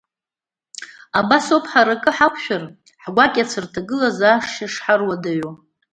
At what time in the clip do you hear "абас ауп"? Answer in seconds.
1.19-1.65